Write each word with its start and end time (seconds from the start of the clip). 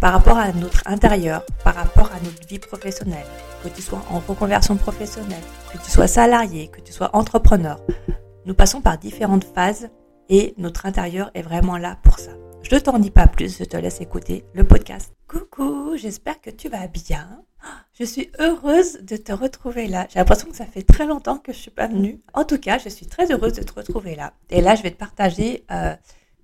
par 0.00 0.14
rapport 0.14 0.38
à 0.38 0.50
notre 0.52 0.82
intérieur, 0.86 1.44
par 1.62 1.74
rapport 1.74 2.10
à 2.12 2.20
notre 2.24 2.48
vie 2.48 2.58
professionnelle, 2.58 3.26
que 3.62 3.68
tu 3.68 3.82
sois 3.82 4.02
en 4.10 4.18
reconversion 4.20 4.76
professionnelle, 4.76 5.42
que 5.72 5.78
tu 5.78 5.90
sois 5.90 6.08
salarié, 6.08 6.68
que 6.68 6.80
tu 6.80 6.92
sois 6.92 7.14
entrepreneur. 7.14 7.78
Nous 8.46 8.54
passons 8.54 8.80
par 8.80 8.96
différentes 8.96 9.44
phases 9.44 9.90
et 10.30 10.54
notre 10.56 10.86
intérieur 10.86 11.30
est 11.34 11.42
vraiment 11.42 11.76
là 11.76 11.98
pour 12.02 12.18
ça. 12.18 12.32
Je 12.62 12.74
ne 12.74 12.80
t'en 12.80 12.98
dis 12.98 13.10
pas 13.10 13.26
plus, 13.26 13.58
je 13.58 13.64
te 13.64 13.76
laisse 13.76 14.00
écouter 14.00 14.44
le 14.54 14.64
podcast. 14.64 15.12
Coucou, 15.28 15.96
j'espère 15.96 16.40
que 16.40 16.50
tu 16.50 16.70
vas 16.70 16.86
bien. 16.86 17.42
Je 17.98 18.04
suis 18.04 18.30
heureuse 18.38 19.00
de 19.02 19.18
te 19.18 19.32
retrouver 19.32 19.86
là. 19.86 20.06
J'ai 20.08 20.18
l'impression 20.18 20.48
que 20.48 20.56
ça 20.56 20.64
fait 20.64 20.82
très 20.82 21.06
longtemps 21.06 21.36
que 21.36 21.52
je 21.52 21.58
suis 21.58 21.70
pas 21.70 21.88
venue. 21.88 22.20
En 22.32 22.44
tout 22.44 22.58
cas, 22.58 22.78
je 22.78 22.88
suis 22.88 23.06
très 23.06 23.30
heureuse 23.30 23.52
de 23.52 23.62
te 23.62 23.74
retrouver 23.74 24.14
là. 24.14 24.32
Et 24.48 24.62
là, 24.62 24.76
je 24.76 24.82
vais 24.82 24.90
te 24.90 24.98
partager 24.98 25.66
euh, 25.70 25.94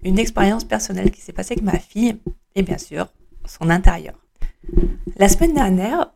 une 0.02 0.18
expérience 0.18 0.64
personnelle 0.64 1.10
qui 1.10 1.22
s'est 1.22 1.32
passée 1.32 1.54
avec 1.54 1.64
ma 1.64 1.78
fille 1.78 2.18
et 2.54 2.62
bien 2.62 2.76
sûr 2.76 3.08
son 3.46 3.70
intérieur. 3.70 4.14
La 5.16 5.28
semaine 5.28 5.54
dernière, 5.54 6.12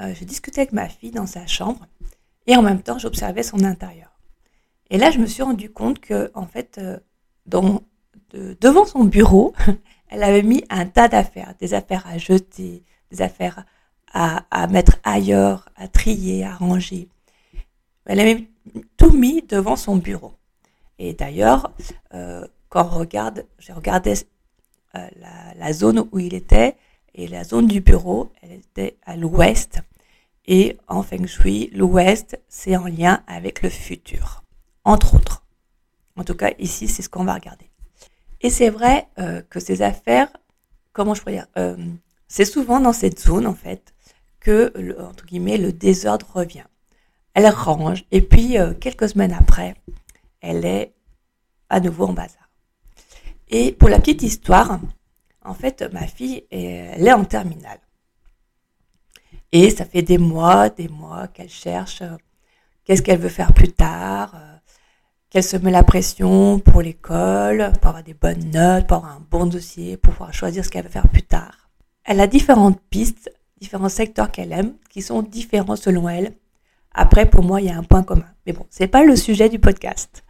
euh, 0.00 0.14
je 0.14 0.24
discutais 0.24 0.62
avec 0.62 0.72
ma 0.72 0.88
fille 0.88 1.10
dans 1.10 1.26
sa 1.26 1.46
chambre 1.46 1.86
et 2.46 2.56
en 2.56 2.62
même 2.62 2.82
temps, 2.82 2.98
j'observais 2.98 3.42
son 3.42 3.64
intérieur. 3.64 4.10
Et 4.90 4.98
là, 4.98 5.10
je 5.10 5.18
me 5.18 5.26
suis 5.26 5.42
rendu 5.42 5.70
compte 5.70 6.00
que, 6.00 6.30
en 6.34 6.46
fait, 6.46 6.78
euh, 6.78 6.98
devant 7.46 8.84
son 8.84 9.04
bureau, 9.04 9.54
elle 10.08 10.22
avait 10.22 10.42
mis 10.42 10.64
un 10.70 10.86
tas 10.86 11.08
d'affaires, 11.08 11.54
des 11.58 11.74
affaires 11.74 12.06
à 12.06 12.18
jeter, 12.18 12.84
des 13.10 13.22
affaires 13.22 13.64
à, 14.12 14.66
mettre 14.68 14.96
ailleurs, 15.04 15.68
à 15.76 15.88
trier, 15.88 16.42
à 16.44 16.54
ranger. 16.54 17.08
Elle 18.06 18.20
avait 18.20 18.48
tout 18.96 19.10
mis 19.10 19.42
devant 19.42 19.76
son 19.76 19.96
bureau. 19.96 20.32
Et 20.98 21.12
d'ailleurs, 21.12 21.70
euh, 22.14 22.46
quand 22.70 22.86
on 22.86 22.98
regarde, 22.98 23.44
euh, 24.96 25.08
la, 25.56 25.72
zone 25.72 26.06
où 26.12 26.18
il 26.18 26.34
était 26.34 26.76
et 27.14 27.26
la 27.26 27.44
zone 27.44 27.66
du 27.66 27.80
bureau, 27.80 28.30
elle 28.42 28.52
était 28.52 28.96
à 29.04 29.16
l'ouest. 29.16 29.80
Et 30.46 30.76
en 30.86 31.02
Feng 31.02 31.26
Shui, 31.26 31.70
l'ouest, 31.72 32.38
c'est 32.48 32.76
en 32.76 32.86
lien 32.86 33.22
avec 33.26 33.62
le 33.62 33.68
futur, 33.68 34.42
entre 34.84 35.14
autres. 35.14 35.44
En 36.16 36.24
tout 36.24 36.34
cas, 36.34 36.52
ici, 36.58 36.88
c'est 36.88 37.02
ce 37.02 37.08
qu'on 37.08 37.24
va 37.24 37.34
regarder. 37.34 37.68
Et 38.40 38.50
c'est 38.50 38.70
vrai 38.70 39.08
euh, 39.18 39.42
que 39.48 39.60
ces 39.60 39.82
affaires, 39.82 40.28
comment 40.92 41.14
je 41.14 41.20
pourrais 41.20 41.34
dire, 41.34 41.48
euh, 41.58 41.76
c'est 42.28 42.44
souvent 42.44 42.80
dans 42.80 42.92
cette 42.92 43.18
zone, 43.18 43.46
en 43.46 43.54
fait, 43.54 43.94
que, 44.40 44.72
entre 45.00 45.26
guillemets, 45.26 45.58
le 45.58 45.72
désordre 45.72 46.26
revient. 46.32 46.66
Elle 47.34 47.48
range, 47.48 48.04
et 48.12 48.22
puis, 48.22 48.56
quelques 48.80 49.10
semaines 49.10 49.34
après, 49.34 49.74
elle 50.40 50.64
est 50.64 50.94
à 51.68 51.80
nouveau 51.80 52.06
en 52.06 52.12
bazar. 52.12 52.45
Et 53.48 53.72
pour 53.72 53.88
la 53.88 53.98
petite 53.98 54.22
histoire, 54.22 54.80
en 55.44 55.54
fait, 55.54 55.88
ma 55.92 56.06
fille, 56.06 56.44
elle 56.50 57.06
est 57.06 57.12
en 57.12 57.24
terminale. 57.24 57.80
Et 59.52 59.70
ça 59.70 59.84
fait 59.84 60.02
des 60.02 60.18
mois, 60.18 60.68
des 60.68 60.88
mois 60.88 61.28
qu'elle 61.28 61.48
cherche 61.48 62.02
euh, 62.02 62.16
qu'est-ce 62.84 63.02
qu'elle 63.02 63.18
veut 63.18 63.28
faire 63.28 63.52
plus 63.52 63.72
tard, 63.72 64.34
euh, 64.34 64.56
qu'elle 65.30 65.44
se 65.44 65.56
met 65.56 65.70
la 65.70 65.82
pression 65.82 66.58
pour 66.58 66.82
l'école, 66.82 67.72
pour 67.80 67.88
avoir 67.88 68.02
des 68.02 68.14
bonnes 68.14 68.50
notes, 68.50 68.86
pour 68.86 68.98
avoir 68.98 69.16
un 69.16 69.26
bon 69.30 69.46
dossier, 69.46 69.96
pour 69.96 70.12
pouvoir 70.12 70.32
choisir 70.32 70.64
ce 70.64 70.70
qu'elle 70.70 70.84
veut 70.84 70.90
faire 70.90 71.08
plus 71.08 71.22
tard. 71.22 71.68
Elle 72.04 72.20
a 72.20 72.26
différentes 72.26 72.80
pistes, 72.90 73.30
différents 73.60 73.88
secteurs 73.88 74.30
qu'elle 74.30 74.52
aime, 74.52 74.74
qui 74.90 75.02
sont 75.02 75.22
différents 75.22 75.76
selon 75.76 76.08
elle. 76.08 76.34
Après, 76.92 77.26
pour 77.26 77.42
moi, 77.42 77.60
il 77.60 77.66
y 77.66 77.70
a 77.70 77.76
un 77.76 77.82
point 77.82 78.02
commun. 78.02 78.28
Mais 78.46 78.52
bon, 78.52 78.66
c'est 78.70 78.86
pas 78.86 79.04
le 79.04 79.16
sujet 79.16 79.48
du 79.48 79.58
podcast. 79.58 80.24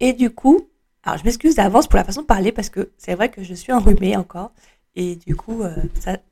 Et 0.00 0.12
du 0.12 0.30
coup, 0.30 0.68
alors, 1.04 1.18
je 1.18 1.24
m'excuse 1.24 1.54
d'avance 1.54 1.86
pour 1.86 1.98
la 1.98 2.04
façon 2.04 2.22
de 2.22 2.26
parler 2.26 2.50
parce 2.50 2.70
que 2.70 2.90
c'est 2.96 3.14
vrai 3.14 3.30
que 3.30 3.42
je 3.44 3.52
suis 3.54 3.72
enrhumée 3.72 4.16
encore 4.16 4.52
et 4.96 5.16
du 5.16 5.36
coup, 5.36 5.62
euh, 5.62 5.74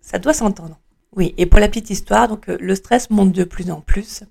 ça, 0.00 0.18
doit 0.18 0.32
s'entendre. 0.32 0.78
Oui, 1.14 1.34
et 1.36 1.44
pour 1.44 1.60
la 1.60 1.68
petite 1.68 1.90
histoire, 1.90 2.26
donc 2.26 2.48
euh, 2.48 2.56
le 2.58 2.74
stress 2.74 3.10
monte 3.10 3.32
de 3.32 3.44
plus 3.44 3.70
en 3.70 3.82
plus 3.82 4.24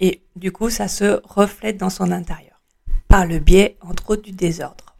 et 0.00 0.22
du 0.34 0.50
coup, 0.50 0.70
ça 0.70 0.88
se 0.88 1.20
reflète 1.24 1.76
dans 1.76 1.90
son 1.90 2.10
intérieur 2.10 2.60
par 3.06 3.26
le 3.26 3.38
biais, 3.38 3.76
entre 3.80 4.10
autres, 4.10 4.22
du 4.22 4.32
désordre. 4.32 4.96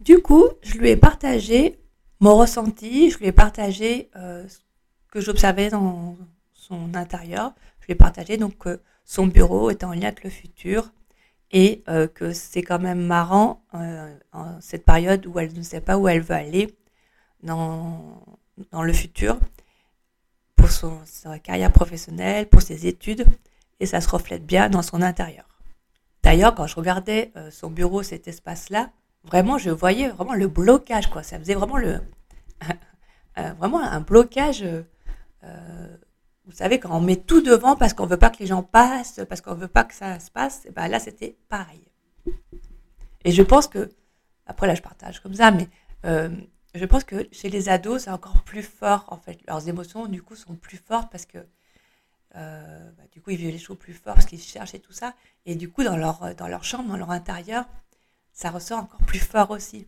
Du 0.00 0.20
coup, 0.20 0.44
je 0.62 0.78
lui 0.78 0.88
ai 0.88 0.96
partagé 0.96 1.78
mon 2.20 2.36
ressenti, 2.36 3.10
je 3.10 3.18
lui 3.18 3.26
ai 3.26 3.32
partagé 3.32 4.10
euh, 4.16 4.46
ce 4.48 4.58
que 5.10 5.20
j'observais 5.20 5.68
dans 5.68 6.16
son 6.54 6.94
intérieur. 6.94 7.52
Je 7.80 7.86
lui 7.86 7.92
ai 7.92 7.96
partagé 7.96 8.38
donc 8.38 8.66
son 9.04 9.26
bureau 9.26 9.70
était 9.70 9.84
en 9.84 9.92
lien 9.92 10.08
avec 10.08 10.24
le 10.24 10.30
futur, 10.30 10.90
et 11.50 11.82
euh, 11.88 12.06
que 12.06 12.32
c'est 12.32 12.62
quand 12.62 12.78
même 12.78 13.00
marrant 13.00 13.62
euh, 13.74 14.14
cette 14.60 14.84
période 14.84 15.26
où 15.26 15.38
elle 15.38 15.52
ne 15.52 15.62
sait 15.62 15.80
pas 15.80 15.98
où 15.98 16.08
elle 16.08 16.20
veut 16.20 16.34
aller 16.34 16.76
dans, 17.42 18.22
dans 18.70 18.82
le 18.82 18.92
futur 18.92 19.38
pour 20.56 20.70
son, 20.70 21.00
sa 21.04 21.38
carrière 21.38 21.72
professionnelle, 21.72 22.48
pour 22.48 22.62
ses 22.62 22.86
études, 22.86 23.24
et 23.80 23.86
ça 23.86 24.00
se 24.00 24.08
reflète 24.08 24.44
bien 24.44 24.68
dans 24.68 24.82
son 24.82 25.02
intérieur. 25.02 25.46
D'ailleurs, 26.22 26.54
quand 26.54 26.66
je 26.66 26.76
regardais 26.76 27.32
euh, 27.36 27.50
son 27.50 27.70
bureau, 27.70 28.02
cet 28.02 28.28
espace-là, 28.28 28.90
vraiment, 29.24 29.58
je 29.58 29.70
voyais 29.70 30.08
vraiment 30.08 30.34
le 30.34 30.48
blocage, 30.48 31.08
quoi. 31.10 31.22
Ça 31.22 31.38
faisait 31.38 31.54
vraiment 31.54 31.78
le, 31.78 32.00
vraiment 33.58 33.80
un 33.80 34.00
blocage 34.00 34.64
vous 36.50 36.56
savez, 36.56 36.80
quand 36.80 36.96
on 36.96 37.00
met 37.00 37.16
tout 37.16 37.40
devant 37.40 37.76
parce 37.76 37.94
qu'on 37.94 38.06
veut 38.06 38.16
pas 38.16 38.28
que 38.30 38.38
les 38.40 38.46
gens 38.46 38.64
passent, 38.64 39.20
parce 39.28 39.40
qu'on 39.40 39.54
veut 39.54 39.68
pas 39.68 39.84
que 39.84 39.94
ça 39.94 40.18
se 40.18 40.30
passe, 40.30 40.62
eh 40.66 40.72
ben 40.72 40.88
là, 40.88 40.98
c'était 40.98 41.36
pareil. 41.48 41.84
Et 43.24 43.30
je 43.30 43.42
pense 43.42 43.68
que, 43.68 43.88
après 44.46 44.66
là, 44.66 44.74
je 44.74 44.82
partage 44.82 45.20
comme 45.20 45.34
ça, 45.34 45.52
mais 45.52 45.68
euh, 46.04 46.28
je 46.74 46.84
pense 46.84 47.04
que 47.04 47.28
chez 47.30 47.50
les 47.50 47.68
ados, 47.68 48.02
c'est 48.04 48.10
encore 48.10 48.42
plus 48.42 48.64
fort, 48.64 49.04
en 49.08 49.16
fait. 49.18 49.38
Leurs 49.46 49.68
émotions, 49.68 50.06
du 50.06 50.22
coup, 50.22 50.34
sont 50.34 50.56
plus 50.56 50.78
fortes 50.78 51.10
parce 51.12 51.24
que, 51.24 51.38
euh, 52.34 52.90
bah, 52.96 53.04
du 53.12 53.20
coup, 53.20 53.30
ils 53.30 53.36
vivent 53.36 53.52
les 53.52 53.58
choses 53.58 53.78
plus 53.78 53.94
fort 53.94 54.14
parce 54.14 54.26
qu'ils 54.26 54.40
cherchent 54.40 54.74
et 54.74 54.80
tout 54.80 54.92
ça. 54.92 55.14
Et 55.46 55.54
du 55.54 55.70
coup, 55.70 55.84
dans 55.84 55.96
leur, 55.96 56.34
dans 56.34 56.48
leur 56.48 56.64
chambre, 56.64 56.88
dans 56.88 56.96
leur 56.96 57.12
intérieur, 57.12 57.64
ça 58.32 58.50
ressort 58.50 58.80
encore 58.80 59.02
plus 59.06 59.20
fort 59.20 59.50
aussi. 59.52 59.86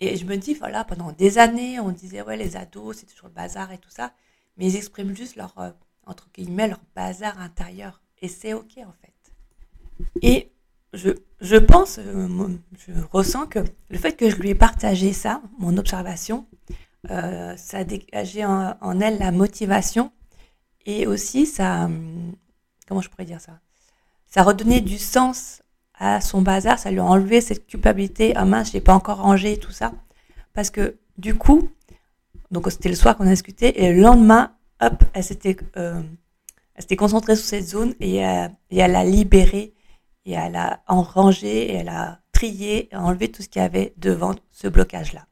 Et 0.00 0.16
je 0.16 0.24
me 0.26 0.36
dis, 0.36 0.54
voilà, 0.54 0.84
pendant 0.84 1.10
des 1.10 1.38
années, 1.38 1.80
on 1.80 1.90
disait, 1.90 2.22
ouais, 2.22 2.36
les 2.36 2.56
ados, 2.56 2.98
c'est 2.98 3.06
toujours 3.06 3.28
le 3.28 3.34
bazar 3.34 3.72
et 3.72 3.78
tout 3.78 3.90
ça. 3.90 4.12
Mais 4.56 4.66
ils 4.66 4.76
expriment 4.76 5.16
juste 5.16 5.36
leur, 5.36 5.58
euh, 5.58 5.70
entre 6.08 6.28
guillemets, 6.34 6.68
leur 6.68 6.80
bazar 6.96 7.38
intérieur. 7.40 8.02
Et 8.20 8.28
c'est 8.28 8.54
OK, 8.54 8.78
en 8.78 8.92
fait. 9.00 9.12
Et 10.22 10.50
je, 10.92 11.10
je 11.40 11.56
pense, 11.56 11.98
euh, 11.98 12.48
je 12.78 12.92
ressens 13.12 13.46
que 13.46 13.60
le 13.90 13.98
fait 13.98 14.16
que 14.16 14.30
je 14.30 14.36
lui 14.36 14.50
ai 14.50 14.54
partagé 14.54 15.12
ça, 15.12 15.42
mon 15.58 15.76
observation, 15.76 16.46
euh, 17.10 17.56
ça 17.56 17.78
a 17.78 17.84
dégagé 17.84 18.44
en, 18.44 19.00
elle 19.00 19.18
la 19.18 19.30
motivation 19.30 20.10
et 20.86 21.06
aussi 21.06 21.46
ça, 21.46 21.88
comment 22.86 23.00
je 23.00 23.08
pourrais 23.08 23.24
dire 23.24 23.40
ça? 23.40 23.60
Ça 24.26 24.40
a 24.40 24.44
redonné 24.44 24.80
du 24.80 24.98
sens 24.98 25.62
à 25.94 26.20
son 26.20 26.42
bazar, 26.42 26.78
ça 26.78 26.90
lui 26.90 27.00
a 27.00 27.04
enlevé 27.04 27.40
cette 27.40 27.66
culpabilité, 27.66 28.34
ah 28.36 28.44
mince, 28.44 28.70
je 28.70 28.74
n'ai 28.76 28.80
pas 28.80 28.94
encore 28.94 29.18
rangé 29.18 29.58
tout 29.58 29.72
ça. 29.72 29.92
Parce 30.54 30.70
que 30.70 30.98
du 31.18 31.34
coup, 31.34 31.68
donc 32.50 32.70
c'était 32.70 32.88
le 32.88 32.94
soir 32.94 33.16
qu'on 33.16 33.26
a 33.26 33.30
discuté 33.30 33.84
et 33.84 33.92
le 33.92 34.00
lendemain, 34.00 34.52
hop, 34.80 35.04
elle 35.12 35.24
s'était, 35.24 35.56
euh, 35.76 36.02
concentrée 36.96 37.36
sur 37.36 37.44
cette 37.44 37.66
zone 37.66 37.94
et, 38.00 38.26
euh, 38.26 38.48
et, 38.70 38.78
elle 38.78 38.96
a 38.96 39.04
libéré 39.04 39.74
et 40.24 40.32
elle 40.32 40.56
a 40.56 40.82
enrangé 40.86 41.70
et 41.70 41.74
elle 41.74 41.88
a 41.88 42.20
trié 42.32 42.92
et 42.92 42.96
enlevé 42.96 43.30
tout 43.30 43.42
ce 43.42 43.48
qu'il 43.48 43.62
y 43.62 43.64
avait 43.64 43.94
devant 43.96 44.34
ce 44.50 44.68
blocage-là. 44.68 45.26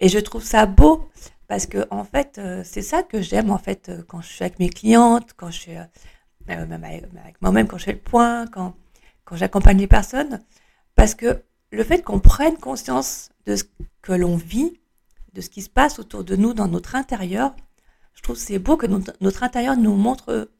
Et 0.00 0.08
je 0.08 0.18
trouve 0.18 0.42
ça 0.42 0.66
beau 0.66 1.08
parce 1.46 1.66
que 1.66 1.86
en 1.90 2.04
fait, 2.04 2.38
euh, 2.38 2.62
c'est 2.64 2.82
ça 2.82 3.02
que 3.02 3.20
j'aime 3.20 3.50
en 3.50 3.58
fait 3.58 3.90
quand 4.08 4.20
je 4.20 4.28
suis 4.28 4.44
avec 4.44 4.58
mes 4.58 4.70
clientes, 4.70 5.34
quand 5.36 5.50
je 5.50 5.58
suis 5.58 5.76
euh, 5.76 6.66
même 6.66 6.84
avec, 6.84 7.40
moi-même 7.40 7.68
quand 7.68 7.78
je 7.78 7.84
fais 7.84 7.92
le 7.92 7.98
point, 7.98 8.46
quand, 8.46 8.74
quand 9.24 9.36
j'accompagne 9.36 9.78
les 9.78 9.86
personnes, 9.86 10.40
parce 10.94 11.14
que 11.14 11.42
le 11.70 11.84
fait 11.84 12.02
qu'on 12.02 12.18
prenne 12.18 12.56
conscience 12.56 13.30
de 13.46 13.56
ce 13.56 13.64
que 14.02 14.12
l'on 14.12 14.36
vit, 14.36 14.80
de 15.34 15.40
ce 15.40 15.50
qui 15.50 15.62
se 15.62 15.70
passe 15.70 15.98
autour 15.98 16.24
de 16.24 16.34
nous 16.36 16.54
dans 16.54 16.66
notre 16.66 16.96
intérieur, 16.96 17.54
je 18.14 18.22
trouve 18.22 18.36
c'est 18.36 18.58
beau 18.58 18.76
que 18.76 18.86
notre, 18.86 19.42
intérieur 19.42 19.76
nous 19.76 19.94
montre 19.94 20.50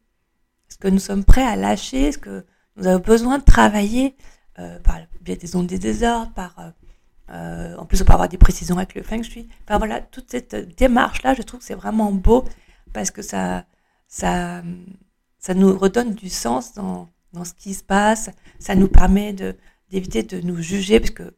ce 0.68 0.76
que 0.76 0.88
nous 0.88 0.98
sommes 0.98 1.24
prêts 1.24 1.46
à 1.46 1.56
lâcher, 1.56 2.12
ce 2.12 2.18
que 2.18 2.44
nous 2.76 2.86
avons 2.86 3.02
besoin 3.02 3.38
de 3.38 3.44
travailler 3.44 4.16
euh, 4.58 4.78
par 4.80 4.98
bien 5.20 5.36
des 5.36 5.56
ondes 5.56 5.66
des 5.66 5.78
désordres, 5.78 6.32
par 6.32 6.58
euh, 6.58 6.70
euh, 7.32 7.76
en 7.76 7.86
plus 7.86 8.02
on 8.02 8.04
peut 8.04 8.12
avoir 8.12 8.28
des 8.28 8.38
précisions 8.38 8.76
avec 8.76 8.94
le 8.94 9.02
feng 9.02 9.22
shui. 9.22 9.48
Enfin 9.64 9.78
voilà, 9.78 10.00
toute 10.00 10.30
cette 10.30 10.76
démarche 10.76 11.22
là, 11.22 11.34
je 11.34 11.42
trouve 11.42 11.60
que 11.60 11.66
c'est 11.66 11.74
vraiment 11.74 12.12
beau 12.12 12.44
parce 12.92 13.10
que 13.10 13.22
ça, 13.22 13.64
ça, 14.08 14.62
ça 15.38 15.54
nous 15.54 15.76
redonne 15.78 16.14
du 16.14 16.28
sens 16.28 16.74
dans, 16.74 17.08
dans 17.32 17.44
ce 17.44 17.54
qui 17.54 17.74
se 17.74 17.84
passe. 17.84 18.30
Ça 18.58 18.74
nous 18.74 18.88
permet 18.88 19.32
de 19.32 19.56
d'éviter 19.90 20.22
de 20.22 20.40
nous 20.40 20.62
juger 20.62 21.00
parce 21.00 21.10
que 21.10 21.34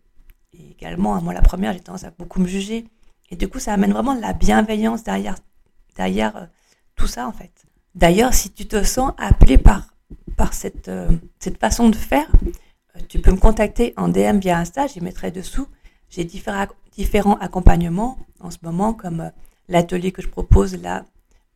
également 0.52 1.20
moi 1.22 1.32
la 1.32 1.42
première 1.42 1.72
j'ai 1.72 1.80
tendance 1.80 2.04
à 2.04 2.10
beaucoup 2.10 2.40
me 2.40 2.46
juger 2.46 2.86
et 3.30 3.36
du 3.36 3.48
coup 3.48 3.58
ça 3.58 3.72
amène 3.72 3.92
vraiment 3.92 4.14
de 4.14 4.20
la 4.20 4.32
bienveillance 4.34 5.02
derrière 5.02 5.36
derrière 5.96 6.36
euh, 6.36 6.46
tout 6.96 7.06
ça 7.06 7.26
en 7.26 7.32
fait. 7.32 7.50
D'ailleurs, 7.94 8.34
si 8.34 8.50
tu 8.50 8.66
te 8.66 8.82
sens 8.84 9.12
appelé 9.18 9.58
par, 9.58 9.94
par 10.36 10.54
cette, 10.54 10.88
euh, 10.88 11.10
cette 11.38 11.58
façon 11.58 11.88
de 11.88 11.96
faire, 11.96 12.30
euh, 12.96 13.00
tu 13.08 13.18
peux 13.18 13.32
me 13.32 13.38
contacter 13.38 13.92
en 13.96 14.08
DM 14.08 14.38
via 14.38 14.58
Insta, 14.58 14.86
j'y 14.86 15.00
mettrai 15.00 15.30
dessous. 15.30 15.66
J'ai 16.08 16.24
différents, 16.24 16.66
différents 16.92 17.36
accompagnements 17.36 18.18
en 18.40 18.50
ce 18.50 18.58
moment, 18.62 18.92
comme 18.92 19.30
l'atelier 19.68 20.12
que 20.12 20.22
je 20.22 20.28
propose 20.28 20.76
là, 20.80 21.04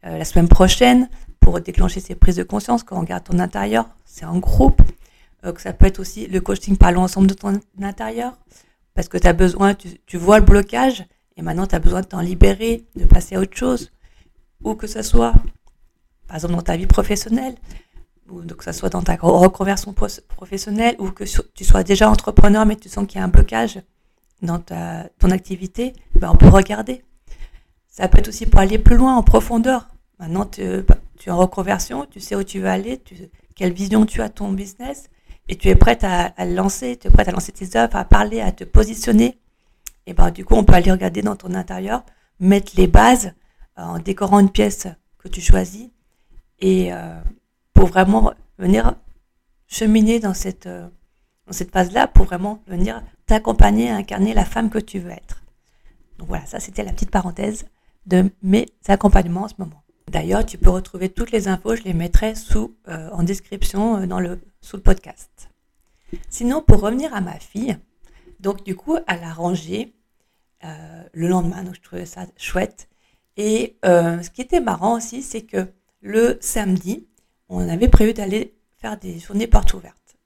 la 0.03 0.25
semaine 0.25 0.49
prochaine 0.49 1.11
pour 1.41 1.61
déclencher 1.61 2.01
ces 2.01 2.15
prises 2.15 2.37
de 2.37 2.45
conscience 2.45 2.85
quand 2.85 2.97
on 2.97 3.01
regarde 3.01 3.25
ton 3.25 3.39
intérieur, 3.41 3.87
c'est 4.05 4.25
en 4.25 4.39
groupe. 4.39 4.81
que 5.43 5.61
ça 5.61 5.73
peut 5.73 5.87
être 5.87 5.99
aussi 5.99 6.27
le 6.29 6.41
coaching 6.41 6.77
parlons 6.77 7.03
ensemble 7.03 7.27
de 7.27 7.35
ton 7.35 7.61
intérieur, 7.83 8.39
parce 8.95 9.09
que 9.09 9.19
tu 9.19 9.31
besoin, 9.35 9.75
tu, 9.75 9.89
tu 10.07 10.17
vois 10.17 10.39
le 10.39 10.45
blocage, 10.45 11.05
et 11.37 11.43
maintenant 11.43 11.67
tu 11.67 11.75
as 11.75 11.81
besoin 11.81 12.01
de 12.01 12.07
t'en 12.07 12.21
libérer, 12.21 12.87
de 12.95 13.05
passer 13.05 13.35
à 13.35 13.41
autre 13.41 13.57
chose 13.57 13.91
ou 14.63 14.75
que 14.75 14.87
ce 14.87 15.03
soit, 15.03 15.33
par 16.29 16.37
exemple, 16.37 16.55
dans 16.55 16.63
ta 16.63 16.77
vie 16.77 16.87
professionnelle, 16.87 17.55
ou 18.29 18.43
que 18.43 18.65
ce 18.65 18.73
soit 18.73 18.89
dans 18.89 19.03
ta 19.03 19.17
reconversion 19.17 19.93
professionnelle, 19.93 20.97
ou 20.99 21.11
que 21.11 21.25
tu 21.55 21.65
sois 21.65 21.83
déjà 21.83 22.11
entrepreneur, 22.11 22.67
mais 22.67 22.77
tu 22.77 22.89
sens 22.89 23.07
qu'il 23.07 23.19
y 23.19 23.21
a 23.21 23.25
un 23.25 23.29
blocage 23.29 23.81
dans 24.43 24.59
ta, 24.59 25.09
ton 25.19 25.31
activité, 25.31 25.93
ben 26.15 26.31
on 26.33 26.37
peut 26.37 26.49
regarder. 26.49 27.05
Ça 27.89 28.09
peut 28.09 28.19
être 28.19 28.29
aussi 28.29 28.47
pour 28.47 28.61
aller 28.61 28.79
plus 28.79 28.97
loin, 28.97 29.17
en 29.17 29.23
profondeur. 29.23 29.89
Maintenant, 30.19 30.45
tu, 30.45 30.63
tu 31.19 31.29
es 31.29 31.33
en 31.33 31.39
reconversion, 31.39 32.07
tu 32.11 32.21
sais 32.21 32.35
où 32.35 32.43
tu 32.43 32.61
veux 32.61 32.69
aller, 32.69 33.03
quelle 33.55 33.73
vision 33.73 34.05
tu 34.05 34.21
as 34.21 34.29
de 34.29 34.35
ton 34.35 34.53
business, 34.53 35.09
et 35.49 35.57
tu 35.57 35.69
es 35.69 35.77
prête 35.77 36.05
à, 36.05 36.27
à 36.37 36.45
lancer, 36.45 36.97
tu 36.97 37.09
es 37.09 37.11
prête 37.11 37.29
à 37.29 37.33
lancer 37.33 37.53
tes 37.53 37.79
œuvres, 37.79 37.97
à 37.97 38.05
parler, 38.05 38.41
à 38.41 38.53
te 38.53 38.65
positionner. 38.65 39.39
Et 40.07 40.15
ben, 40.15 40.31
du 40.31 40.45
coup, 40.45 40.55
on 40.55 40.65
peut 40.65 40.75
aller 40.75 40.91
regarder 40.91 41.23
dans 41.23 41.37
ton 41.37 41.55
intérieur, 41.55 42.05
mettre 42.41 42.73
les 42.77 42.87
bases 42.87 43.33
en 43.77 43.99
décorant 43.99 44.41
une 44.41 44.51
pièce 44.51 44.87
que 45.19 45.29
tu 45.29 45.41
choisis 45.41 45.91
et 46.59 46.93
euh, 46.93 47.21
pour 47.75 47.89
vraiment 47.89 48.33
venir 48.59 48.95
cheminer 49.67 50.21
dans 50.21 50.35
cette, 50.35 50.67
euh, 50.67 50.89
dans 51.47 51.53
cette 51.53 51.71
phase-là, 51.71 52.07
pour 52.07 52.27
vraiment 52.27 52.63
venir 52.67 53.03
t'accompagner 53.27 53.91
à 53.91 53.97
incarner 53.97 54.35
la 54.35 54.45
femme 54.45 54.71
que 54.71 54.79
tu 54.79 54.99
veux 54.99 55.11
être. 55.11 55.43
Donc 56.19 56.29
voilà, 56.29 56.47
ça 56.47 56.61
c'était 56.61 56.85
la 56.85 56.93
petite 56.93 57.11
parenthèse 57.11 57.67
de 58.07 58.31
mes 58.43 58.67
accompagnements 58.89 59.43
en 59.43 59.49
ce 59.49 59.55
moment. 59.59 59.83
D'ailleurs, 60.09 60.47
tu 60.47 60.57
peux 60.57 60.71
retrouver 60.71 61.09
toutes 61.09 61.33
les 61.33 61.49
infos, 61.49 61.75
je 61.75 61.83
les 61.83 61.93
mettrai 61.93 62.37
sous, 62.37 62.77
euh, 62.89 63.11
en 63.11 63.25
description 63.25 64.07
dans 64.07 64.21
le, 64.21 64.41
sous 64.61 64.77
le 64.77 64.83
podcast. 64.83 65.51
Sinon, 66.31 66.63
pour 66.63 66.81
revenir 66.81 67.13
à 67.13 67.21
ma 67.21 67.39
fille, 67.41 67.77
donc 68.39 68.65
du 68.65 68.77
coup, 68.77 68.97
elle 69.09 69.25
a 69.25 69.33
rangé 69.33 69.93
le 71.13 71.29
lendemain, 71.29 71.63
donc 71.63 71.77
je 71.77 71.81
trouvais 71.81 72.07
ça 72.07 72.27
chouette. 72.37 72.89
Et 73.37 73.77
euh, 73.85 74.23
ce 74.23 74.31
qui 74.31 74.41
était 74.41 74.61
marrant 74.61 74.97
aussi, 74.97 75.23
c'est 75.23 75.43
que 75.43 75.67
le 76.01 76.39
samedi, 76.41 77.07
on 77.49 77.69
avait 77.69 77.89
prévu 77.89 78.15
d'aller 78.15 78.55
faire 78.79 78.99
des 78.99 79.19
journées 79.19 79.47
portes 79.47 79.75
ouvertes 79.75 80.17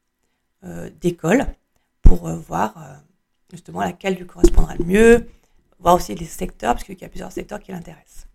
euh, 0.64 0.90
d'école 1.00 1.46
pour 2.02 2.28
euh, 2.28 2.36
voir 2.36 3.02
justement 3.50 3.80
laquelle 3.80 4.14
lui 4.14 4.26
correspondra 4.26 4.76
le 4.76 4.84
mieux, 4.84 5.26
voir 5.80 5.96
aussi 5.96 6.14
les 6.14 6.26
secteurs, 6.26 6.74
parce 6.74 6.84
qu'il 6.84 7.00
y 7.00 7.04
a 7.04 7.08
plusieurs 7.08 7.32
secteurs 7.32 7.58
qui 7.58 7.72
l'intéressent. 7.72 8.26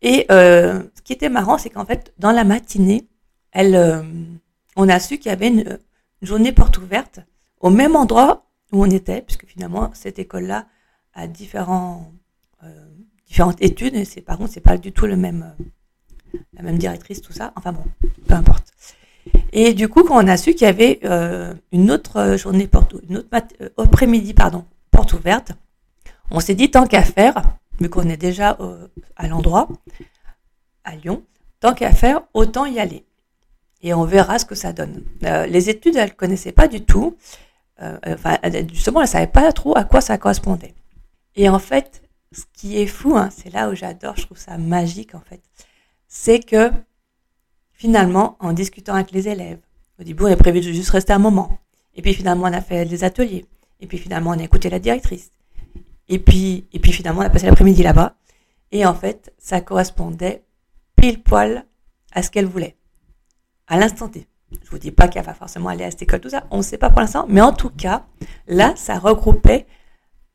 Et 0.00 0.26
ce 0.30 1.02
qui 1.02 1.12
était 1.12 1.28
marrant, 1.28 1.58
c'est 1.58 1.70
qu'en 1.70 1.84
fait, 1.84 2.14
dans 2.18 2.32
la 2.32 2.44
matinée, 2.44 3.06
on 3.54 4.88
a 4.88 4.98
su 4.98 5.18
qu'il 5.18 5.28
y 5.30 5.32
avait 5.32 5.48
une, 5.48 5.78
journée 6.22 6.52
porte 6.52 6.78
ouverte 6.78 7.20
au 7.60 7.68
même 7.68 7.96
endroit 7.96 8.46
où 8.72 8.82
on 8.82 8.90
était, 8.90 9.20
puisque 9.20 9.46
finalement, 9.46 9.90
cette 9.92 10.18
école-là 10.18 10.66
a 11.12 11.26
différents 11.26 12.10
différentes 13.34 13.60
études, 13.62 13.96
et 13.96 14.20
par 14.20 14.38
contre, 14.38 14.52
c'est 14.52 14.60
pas 14.60 14.78
du 14.78 14.92
tout 14.92 15.06
le 15.06 15.16
même, 15.16 15.52
euh, 15.58 16.38
la 16.52 16.62
même 16.62 16.78
directrice, 16.78 17.20
tout 17.20 17.32
ça. 17.32 17.52
Enfin 17.56 17.72
bon, 17.72 17.82
peu 18.28 18.34
importe. 18.34 18.68
Et 19.52 19.74
du 19.74 19.88
coup, 19.88 20.04
quand 20.04 20.22
on 20.22 20.28
a 20.28 20.36
su 20.36 20.52
qu'il 20.52 20.68
y 20.68 20.70
avait 20.70 21.00
euh, 21.02 21.52
une 21.72 21.90
autre 21.90 22.36
journée 22.36 22.68
porte, 22.68 22.94
une 23.08 23.16
autre 23.16 23.28
euh, 23.60 23.70
après-midi, 23.76 24.34
pardon, 24.34 24.64
porte 24.92 25.14
ouverte, 25.14 25.50
on 26.30 26.38
s'est 26.38 26.54
dit 26.54 26.70
tant 26.70 26.86
qu'à 26.86 27.02
faire, 27.02 27.42
vu 27.80 27.88
qu'on 27.88 28.08
est 28.08 28.16
déjà 28.16 28.56
à 29.16 29.26
l'endroit, 29.26 29.66
à 30.84 30.94
Lyon, 30.94 31.24
tant 31.58 31.74
qu'à 31.74 31.90
faire, 31.90 32.20
autant 32.34 32.66
y 32.66 32.78
aller. 32.78 33.04
Et 33.82 33.94
on 33.94 34.04
verra 34.04 34.38
ce 34.38 34.44
que 34.44 34.54
ça 34.54 34.72
donne. 34.72 35.02
les 35.22 35.70
études, 35.70 35.96
elle 35.96 36.14
connaissait 36.14 36.52
pas 36.52 36.68
du 36.68 36.82
tout. 36.82 37.16
enfin, 37.80 38.38
justement, 38.72 39.02
elle 39.02 39.08
savait 39.08 39.26
pas 39.26 39.50
trop 39.52 39.76
à 39.76 39.82
quoi 39.82 40.00
ça 40.00 40.18
correspondait. 40.18 40.74
Et 41.34 41.48
en 41.48 41.58
fait, 41.58 42.03
ce 42.34 42.44
qui 42.52 42.78
est 42.78 42.86
fou, 42.86 43.16
hein, 43.16 43.30
c'est 43.30 43.52
là 43.52 43.70
où 43.70 43.74
j'adore, 43.74 44.16
je 44.16 44.26
trouve 44.26 44.38
ça 44.38 44.58
magique 44.58 45.14
en 45.14 45.20
fait, 45.20 45.42
c'est 46.08 46.40
que 46.40 46.70
finalement, 47.72 48.36
en 48.40 48.52
discutant 48.52 48.94
avec 48.94 49.12
les 49.12 49.28
élèves, 49.28 49.60
au 50.00 50.04
début 50.04 50.24
on 50.24 50.32
a 50.32 50.36
prévu 50.36 50.60
de 50.60 50.72
juste 50.72 50.90
rester 50.90 51.12
un 51.12 51.18
moment, 51.18 51.58
et 51.94 52.02
puis 52.02 52.14
finalement 52.14 52.44
on 52.44 52.52
a 52.52 52.60
fait 52.60 52.84
des 52.84 53.04
ateliers, 53.04 53.46
et 53.80 53.86
puis 53.86 53.98
finalement 53.98 54.30
on 54.30 54.38
a 54.38 54.44
écouté 54.44 54.70
la 54.70 54.78
directrice, 54.78 55.30
et 56.08 56.18
puis, 56.18 56.66
et 56.72 56.78
puis 56.78 56.92
finalement 56.92 57.20
on 57.20 57.24
a 57.24 57.30
passé 57.30 57.46
l'après-midi 57.46 57.82
là-bas, 57.82 58.16
et 58.72 58.84
en 58.86 58.94
fait 58.94 59.32
ça 59.38 59.60
correspondait 59.60 60.44
pile 60.96 61.22
poil 61.22 61.64
à 62.12 62.22
ce 62.22 62.30
qu'elle 62.30 62.46
voulait, 62.46 62.76
à 63.66 63.78
l'instant 63.78 64.08
T. 64.08 64.26
Je 64.62 64.70
vous 64.70 64.78
dis 64.78 64.92
pas 64.92 65.08
qu'elle 65.08 65.24
va 65.24 65.34
forcément 65.34 65.68
aller 65.68 65.84
à 65.84 65.90
cette 65.90 66.02
école, 66.02 66.20
tout 66.20 66.30
ça, 66.30 66.46
on 66.50 66.58
ne 66.58 66.62
sait 66.62 66.78
pas 66.78 66.90
pour 66.90 67.00
l'instant, 67.00 67.26
mais 67.28 67.40
en 67.40 67.52
tout 67.52 67.70
cas, 67.70 68.06
là, 68.46 68.74
ça 68.76 68.98
regroupait 68.98 69.66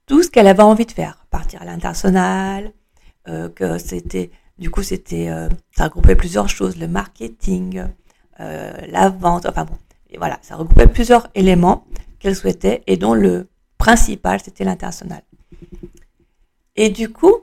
tout 0.05 0.23
ce 0.23 0.29
qu'elle 0.29 0.47
avait 0.47 0.63
envie 0.63 0.85
de 0.85 0.91
faire. 0.91 1.18
Partir 1.29 1.61
à 1.61 1.65
l'international, 1.65 2.73
euh, 3.27 3.49
que 3.49 3.77
c'était, 3.77 4.31
du 4.57 4.71
coup, 4.71 4.81
c'était, 4.81 5.29
euh, 5.29 5.49
ça 5.75 5.85
regroupait 5.85 6.15
plusieurs 6.15 6.49
choses, 6.49 6.77
le 6.77 6.87
marketing, 6.87 7.83
euh, 8.39 8.73
la 8.87 9.09
vente, 9.09 9.45
enfin 9.45 9.65
bon, 9.65 9.77
et 10.09 10.17
voilà, 10.17 10.39
ça 10.41 10.55
regroupait 10.55 10.87
plusieurs 10.87 11.29
éléments 11.35 11.85
qu'elle 12.17 12.35
souhaitait 12.35 12.83
et 12.87 12.97
dont 12.97 13.13
le 13.13 13.47
principal, 13.77 14.39
c'était 14.39 14.63
l'international. 14.63 15.21
Et 16.75 16.89
du 16.89 17.11
coup, 17.11 17.35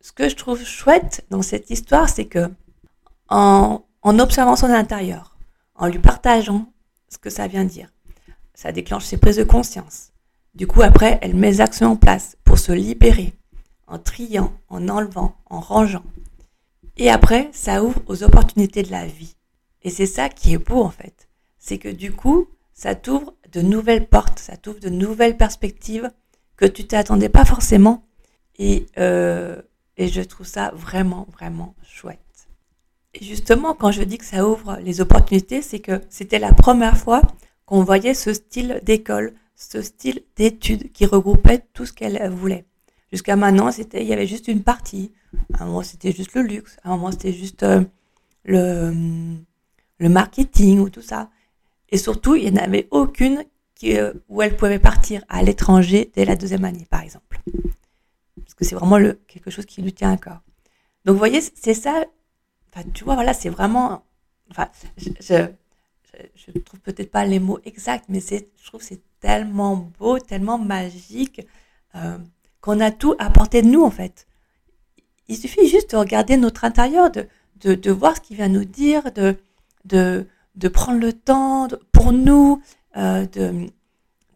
ce 0.00 0.12
que 0.12 0.28
je 0.28 0.36
trouve 0.36 0.62
chouette 0.64 1.24
dans 1.30 1.42
cette 1.42 1.70
histoire, 1.70 2.08
c'est 2.08 2.26
que 2.26 2.50
en, 3.28 3.84
en 4.02 4.18
observant 4.18 4.56
son 4.56 4.66
intérieur, 4.66 5.38
en 5.76 5.86
lui 5.86 6.00
partageant 6.00 6.66
ce 7.08 7.18
que 7.18 7.30
ça 7.30 7.46
vient 7.46 7.64
dire, 7.64 7.88
ça 8.54 8.72
déclenche 8.72 9.04
ses 9.04 9.16
prises 9.16 9.36
de 9.36 9.44
conscience 9.44 10.11
du 10.54 10.66
coup, 10.66 10.82
après, 10.82 11.18
elle 11.22 11.34
met 11.34 11.50
les 11.50 11.60
actions 11.60 11.92
en 11.92 11.96
place 11.96 12.36
pour 12.44 12.58
se 12.58 12.72
libérer, 12.72 13.32
en 13.86 13.98
triant, 13.98 14.52
en 14.68 14.88
enlevant, 14.88 15.36
en 15.46 15.60
rangeant. 15.60 16.04
Et 16.98 17.10
après, 17.10 17.48
ça 17.52 17.82
ouvre 17.82 18.02
aux 18.06 18.22
opportunités 18.22 18.82
de 18.82 18.90
la 18.90 19.06
vie. 19.06 19.36
Et 19.82 19.90
c'est 19.90 20.06
ça 20.06 20.28
qui 20.28 20.52
est 20.52 20.58
beau, 20.58 20.82
en 20.82 20.90
fait. 20.90 21.28
C'est 21.58 21.78
que 21.78 21.88
du 21.88 22.12
coup, 22.12 22.48
ça 22.74 22.94
t'ouvre 22.94 23.34
de 23.52 23.62
nouvelles 23.62 24.06
portes, 24.06 24.38
ça 24.38 24.56
t'ouvre 24.56 24.80
de 24.80 24.90
nouvelles 24.90 25.36
perspectives 25.36 26.10
que 26.56 26.66
tu 26.66 26.86
t'attendais 26.86 27.28
pas 27.28 27.44
forcément. 27.44 28.04
Et, 28.58 28.86
euh, 28.98 29.60
et 29.96 30.08
je 30.08 30.20
trouve 30.20 30.46
ça 30.46 30.72
vraiment, 30.74 31.26
vraiment 31.32 31.74
chouette. 31.82 32.18
Et 33.14 33.24
justement, 33.24 33.74
quand 33.74 33.90
je 33.90 34.02
dis 34.02 34.18
que 34.18 34.24
ça 34.24 34.46
ouvre 34.46 34.78
les 34.82 35.00
opportunités, 35.00 35.62
c'est 35.62 35.80
que 35.80 36.00
c'était 36.08 36.38
la 36.38 36.52
première 36.52 36.96
fois 36.96 37.22
qu'on 37.66 37.84
voyait 37.84 38.14
ce 38.14 38.32
style 38.32 38.80
d'école, 38.82 39.34
ce 39.70 39.82
style 39.82 40.22
d'études 40.36 40.92
qui 40.92 41.06
regroupait 41.06 41.64
tout 41.72 41.86
ce 41.86 41.92
qu'elle 41.92 42.28
voulait. 42.30 42.66
Jusqu'à 43.10 43.36
maintenant, 43.36 43.70
c'était, 43.70 44.02
il 44.02 44.08
y 44.08 44.12
avait 44.12 44.26
juste 44.26 44.48
une 44.48 44.62
partie. 44.62 45.12
À 45.54 45.62
un 45.62 45.66
moment, 45.66 45.82
c'était 45.82 46.12
juste 46.12 46.34
le 46.34 46.42
luxe. 46.42 46.78
À 46.82 46.88
un 46.88 46.96
moment, 46.96 47.10
c'était 47.10 47.32
juste 47.32 47.62
euh, 47.62 47.82
le, 48.44 48.92
le 49.98 50.08
marketing 50.08 50.80
ou 50.80 50.88
tout 50.88 51.02
ça. 51.02 51.30
Et 51.90 51.98
surtout, 51.98 52.34
il 52.34 52.50
n'y 52.50 52.58
en 52.58 52.62
avait 52.62 52.88
aucune 52.90 53.44
qui, 53.74 53.98
euh, 53.98 54.12
où 54.28 54.42
elle 54.42 54.56
pouvait 54.56 54.78
partir 54.78 55.24
à 55.28 55.42
l'étranger 55.42 56.10
dès 56.14 56.24
la 56.24 56.36
deuxième 56.36 56.64
année, 56.64 56.86
par 56.88 57.02
exemple. 57.02 57.40
Parce 58.36 58.54
que 58.54 58.64
c'est 58.64 58.74
vraiment 58.74 58.98
le, 58.98 59.20
quelque 59.28 59.50
chose 59.50 59.66
qui 59.66 59.82
lui 59.82 59.92
tient 59.92 60.12
à 60.12 60.16
cœur. 60.16 60.42
Donc, 61.04 61.14
vous 61.14 61.18
voyez, 61.18 61.40
c'est 61.40 61.74
ça. 61.74 62.04
Enfin, 62.74 62.88
tu 62.94 63.04
vois, 63.04 63.14
voilà, 63.14 63.34
c'est 63.34 63.50
vraiment 63.50 64.04
enfin, 64.52 64.68
je, 64.96 65.48
je 66.34 66.58
trouve 66.58 66.80
peut-être 66.80 67.10
pas 67.10 67.24
les 67.24 67.38
mots 67.38 67.58
exacts, 67.64 68.06
mais 68.08 68.20
je 68.20 68.66
trouve 68.66 68.82
c'est 68.82 69.02
tellement 69.20 69.76
beau, 69.98 70.18
tellement 70.18 70.58
magique, 70.58 71.46
euh, 71.94 72.18
qu'on 72.60 72.80
a 72.80 72.90
tout 72.90 73.14
à 73.18 73.30
portée 73.30 73.62
de 73.62 73.68
nous, 73.68 73.82
en 73.82 73.90
fait. 73.90 74.26
Il 75.28 75.36
suffit 75.36 75.68
juste 75.68 75.92
de 75.92 75.96
regarder 75.96 76.36
notre 76.36 76.64
intérieur, 76.64 77.10
de, 77.10 77.26
de, 77.60 77.74
de 77.74 77.90
voir 77.90 78.16
ce 78.16 78.20
qu'il 78.20 78.36
vient 78.36 78.48
nous 78.48 78.64
dire, 78.64 79.12
de, 79.12 79.36
de, 79.84 80.26
de 80.56 80.68
prendre 80.68 81.00
le 81.00 81.12
temps 81.12 81.68
pour 81.92 82.12
nous, 82.12 82.62
euh, 82.96 83.26
de, 83.26 83.66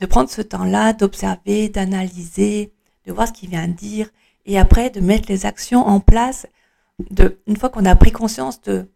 de 0.00 0.06
prendre 0.06 0.30
ce 0.30 0.42
temps-là, 0.42 0.92
d'observer, 0.92 1.68
d'analyser, 1.68 2.72
de 3.06 3.12
voir 3.12 3.28
ce 3.28 3.32
qu'il 3.32 3.50
vient 3.50 3.68
dire, 3.68 4.08
et 4.44 4.58
après 4.58 4.90
de 4.90 5.00
mettre 5.00 5.28
les 5.28 5.46
actions 5.46 5.86
en 5.86 6.00
place. 6.00 6.46
De, 7.10 7.38
une 7.46 7.56
fois 7.56 7.68
qu'on 7.68 7.84
a 7.84 7.94
pris 7.94 8.12
conscience 8.12 8.62
de, 8.62 8.88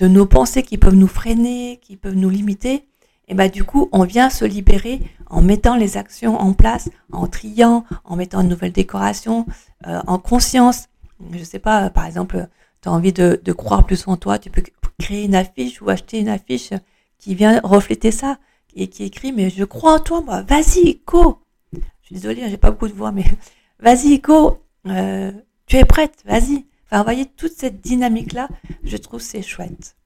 de 0.00 0.08
nos 0.08 0.26
pensées 0.26 0.62
qui 0.62 0.78
peuvent 0.78 0.94
nous 0.94 1.06
freiner, 1.06 1.78
qui 1.82 1.96
peuvent 1.96 2.14
nous 2.16 2.30
limiter, 2.30 2.86
et 3.28 3.34
ben 3.34 3.48
du 3.48 3.62
coup, 3.62 3.88
on 3.92 4.02
vient 4.04 4.28
se 4.28 4.44
libérer 4.44 5.00
en 5.26 5.40
mettant 5.40 5.76
les 5.76 5.96
actions 5.96 6.36
en 6.36 6.52
place, 6.52 6.88
en 7.12 7.28
triant, 7.28 7.84
en 8.04 8.16
mettant 8.16 8.40
une 8.40 8.48
nouvelle 8.48 8.72
décoration, 8.72 9.46
euh, 9.86 10.00
en 10.08 10.18
conscience. 10.18 10.88
Je 11.32 11.44
sais 11.44 11.60
pas, 11.60 11.90
par 11.90 12.06
exemple, 12.06 12.48
tu 12.82 12.88
as 12.88 12.92
envie 12.92 13.12
de, 13.12 13.52
croire 13.52 13.84
plus 13.84 14.08
en 14.08 14.16
toi, 14.16 14.40
tu 14.40 14.50
peux 14.50 14.62
créer 14.98 15.24
une 15.24 15.36
affiche 15.36 15.80
ou 15.80 15.90
acheter 15.90 16.18
une 16.18 16.28
affiche 16.28 16.70
qui 17.18 17.36
vient 17.36 17.60
refléter 17.62 18.10
ça 18.10 18.38
et 18.74 18.88
qui 18.88 19.04
écrit 19.04 19.32
mais 19.32 19.50
je 19.50 19.64
crois 19.64 19.94
en 19.94 19.98
toi 19.98 20.22
moi, 20.22 20.42
vas-y 20.42 21.00
go. 21.06 21.40
Je 21.72 21.78
suis 22.02 22.14
désolée, 22.14 22.48
j'ai 22.48 22.56
pas 22.56 22.70
beaucoup 22.70 22.88
de 22.88 22.94
voix 22.94 23.12
mais 23.12 23.24
vas-y 23.80 24.18
go, 24.18 24.58
euh, 24.86 25.30
tu 25.66 25.76
es 25.76 25.84
prête, 25.84 26.22
vas-y. 26.24 26.66
Enfin, 26.90 26.98
vous 26.98 27.04
voyez 27.04 27.26
toute 27.26 27.52
cette 27.52 27.80
dynamique 27.80 28.32
là, 28.32 28.48
je 28.82 28.96
trouve 28.96 29.20
c'est 29.20 29.42
chouette. 29.42 29.96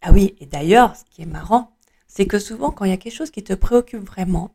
Ah 0.00 0.10
oui, 0.12 0.34
et 0.40 0.46
d'ailleurs, 0.46 0.96
ce 0.96 1.04
qui 1.04 1.22
est 1.22 1.26
marrant, 1.26 1.76
c'est 2.08 2.26
que 2.26 2.40
souvent 2.40 2.72
quand 2.72 2.84
il 2.84 2.90
y 2.90 2.94
a 2.94 2.96
quelque 2.96 3.14
chose 3.14 3.30
qui 3.30 3.44
te 3.44 3.52
préoccupe 3.52 4.04
vraiment, 4.04 4.52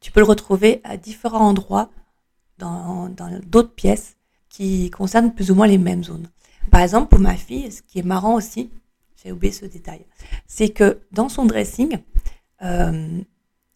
tu 0.00 0.10
peux 0.10 0.20
le 0.20 0.26
retrouver 0.26 0.80
à 0.82 0.96
différents 0.96 1.48
endroits 1.48 1.90
dans 2.58 3.08
d'autres 3.46 3.72
pièces 3.72 4.16
qui 4.48 4.90
concernent 4.90 5.32
plus 5.32 5.50
ou 5.50 5.54
moins 5.54 5.68
les 5.68 5.78
mêmes 5.78 6.04
zones. 6.04 6.28
Par 6.70 6.82
exemple, 6.82 7.08
pour 7.08 7.20
ma 7.20 7.36
fille, 7.36 7.70
ce 7.70 7.82
qui 7.82 8.00
est 8.00 8.04
marrant 8.04 8.34
aussi, 8.34 8.70
j'ai 9.22 9.32
oublié 9.32 9.52
ce 9.52 9.64
détail, 9.66 10.04
c'est 10.46 10.70
que 10.70 11.00
dans 11.12 11.28
son 11.28 11.44
dressing, 11.44 11.98
euh, 12.62 13.20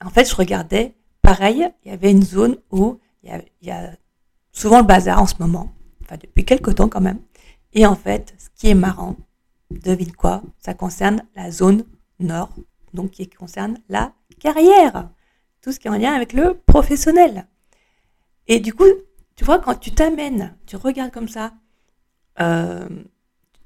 en 0.05 0.11
fait, 0.11 0.29
je 0.29 0.35
regardais, 0.35 0.95
pareil, 1.23 1.69
il 1.85 1.91
y 1.91 1.95
avait 1.95 2.11
une 2.11 2.23
zone 2.25 2.57
où 2.71 2.99
il 3.23 3.43
y 3.63 3.71
a 3.71 3.93
souvent 4.53 4.79
le 4.79 4.85
bazar 4.87 5.23
en 5.23 5.27
ce 5.27 5.37
moment, 5.39 5.73
depuis 6.17 6.45
quelques 6.45 6.75
temps 6.75 6.89
quand 6.89 7.01
même. 7.01 7.21
Et 7.73 7.87
en 7.87 7.97
fait, 7.97 8.35
ce 8.39 8.49
qui 8.55 8.69
est 8.69 8.75
marrant, 8.75 9.17
devine 9.71 10.13
quoi 10.13 10.43
Ça 10.59 10.75
concerne 10.75 11.25
la 11.35 11.51
zone 11.51 11.85
nord, 12.21 12.55
donc 12.93 13.13
qui 13.13 13.29
concerne 13.29 13.79
la 13.89 14.13
carrière, 14.39 15.11
tout 15.61 15.73
ce 15.73 15.81
qui 15.81 15.89
est 15.89 15.91
en 15.91 15.99
lien 15.99 16.13
avec 16.13 16.33
le 16.33 16.55
professionnel. 16.67 17.47
Et 18.47 18.61
du 18.61 18.75
coup, 18.75 18.85
tu 19.37 19.45
vois, 19.45 19.59
quand 19.59 19.75
tu 19.75 19.93
t'amènes, 19.93 20.57
tu 20.67 20.77
regardes 20.77 21.11
comme 21.11 21.29
ça, 21.29 21.53
euh, 22.41 22.89